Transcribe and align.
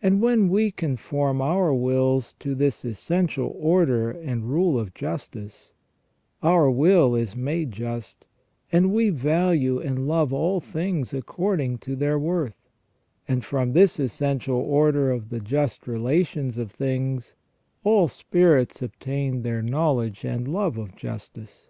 And 0.00 0.22
when 0.22 0.50
we 0.50 0.70
con 0.70 0.94
form 0.96 1.42
our 1.42 1.74
wills 1.74 2.32
to 2.34 2.54
this 2.54 2.84
essential 2.84 3.56
order 3.58 4.08
and 4.12 4.48
rule 4.48 4.78
of 4.78 4.94
justice, 4.94 5.72
our 6.44 6.70
will 6.70 7.16
is 7.16 7.34
made 7.34 7.72
just, 7.72 8.24
and 8.70 8.92
we 8.92 9.10
value 9.10 9.80
and 9.80 10.06
love 10.06 10.32
all 10.32 10.60
things 10.60 11.12
according 11.12 11.78
to 11.78 11.96
their 11.96 12.20
worth; 12.20 12.68
and 13.26 13.44
from 13.44 13.72
this 13.72 13.98
essential 13.98 14.58
order 14.60 15.10
of 15.10 15.28
the 15.28 15.40
just 15.40 15.88
relations 15.88 16.56
of 16.56 16.70
things 16.70 17.34
all 17.82 18.06
spirits 18.06 18.80
obtain 18.80 19.42
their 19.42 19.60
knowledge 19.60 20.24
and 20.24 20.46
love 20.46 20.78
of 20.78 20.94
justice. 20.94 21.68